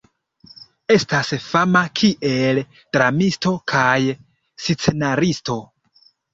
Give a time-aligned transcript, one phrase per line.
[0.95, 2.63] Estas fama kiel
[2.97, 5.63] dramisto kaj scenaristo.